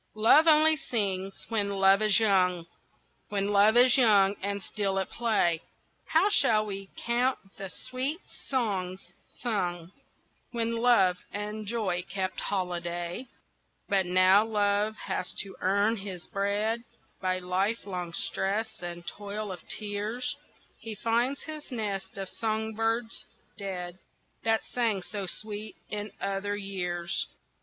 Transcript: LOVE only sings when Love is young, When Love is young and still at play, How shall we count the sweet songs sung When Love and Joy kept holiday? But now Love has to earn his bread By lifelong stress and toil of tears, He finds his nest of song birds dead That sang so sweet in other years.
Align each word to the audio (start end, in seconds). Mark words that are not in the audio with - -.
LOVE 0.15 0.47
only 0.47 0.75
sings 0.75 1.45
when 1.49 1.69
Love 1.77 2.01
is 2.01 2.19
young, 2.19 2.65
When 3.29 3.51
Love 3.51 3.77
is 3.77 3.97
young 3.99 4.35
and 4.41 4.63
still 4.63 4.97
at 4.97 5.11
play, 5.11 5.61
How 6.07 6.27
shall 6.31 6.65
we 6.65 6.89
count 7.05 7.37
the 7.57 7.69
sweet 7.69 8.19
songs 8.49 9.13
sung 9.29 9.91
When 10.53 10.75
Love 10.75 11.17
and 11.31 11.67
Joy 11.67 12.03
kept 12.09 12.41
holiday? 12.41 13.27
But 13.87 14.07
now 14.07 14.43
Love 14.43 14.95
has 15.05 15.35
to 15.43 15.55
earn 15.61 15.97
his 15.97 16.25
bread 16.25 16.83
By 17.21 17.37
lifelong 17.37 18.11
stress 18.13 18.81
and 18.81 19.05
toil 19.05 19.51
of 19.51 19.59
tears, 19.67 20.35
He 20.79 20.95
finds 20.95 21.43
his 21.43 21.69
nest 21.69 22.17
of 22.17 22.27
song 22.27 22.73
birds 22.73 23.25
dead 23.55 23.99
That 24.43 24.63
sang 24.63 25.03
so 25.03 25.27
sweet 25.27 25.75
in 25.91 26.11
other 26.19 26.57
years. 26.57 27.27